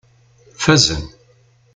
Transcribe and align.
Fazen. 0.63 1.03